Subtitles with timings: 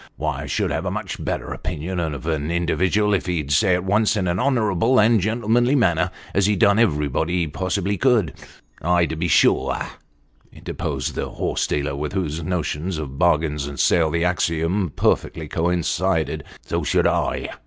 [0.15, 3.83] Why, I should have a much better opinion of an individual, if he'd say at
[3.83, 8.33] once in an honourable and gentlemanly manner as he'd done everybody he possible could.""
[8.81, 9.77] Ay, to be sure,"
[10.51, 16.45] interposed the horse dealer, with whose notions of bargain and sale the axiom perfectly coincided,"
[16.65, 17.49] so should I."